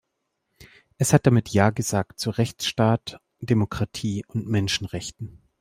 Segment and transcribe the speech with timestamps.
[0.97, 5.39] Es hat damit Ja gesagt zu Rechtsstaat, Demokratie und Menschenrechten.